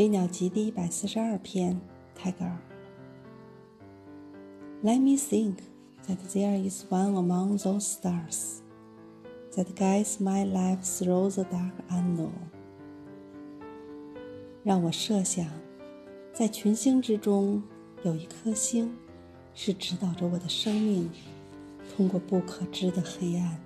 [0.00, 1.78] 飞鸟集第一百四十二篇，
[2.14, 2.56] 泰戈尔。
[4.82, 5.56] Let me think
[6.08, 8.60] that there is one among those stars
[9.54, 12.30] that guides my life through the dark unknown。
[14.64, 15.46] 让我设想，
[16.32, 17.62] 在群星之中
[18.02, 18.96] 有一颗星，
[19.52, 21.10] 是指导着我的生命
[21.94, 23.60] 通过不可知的黑暗。